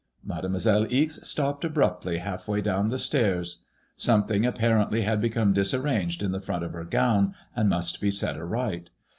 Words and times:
Mademoiselle 0.25 0.87
Ixe 0.91 1.19
stopped 1.29 1.63
abruptly 1.63 2.17
half 2.17 2.47
way 2.47 2.59
down 2.59 2.89
the 2.89 2.97
stairs. 2.97 3.63
Something 3.95 4.47
apparently 4.47 5.03
had 5.03 5.21
become 5.21 5.53
disarranged 5.53 6.23
in 6.23 6.31
the 6.31 6.41
front 6.41 6.63
of 6.63 6.73
her 6.73 6.85
gown 6.85 7.35
and 7.55 7.69
must 7.69 8.01
be 8.01 8.09
set 8.09 8.43
right. 8.43 8.89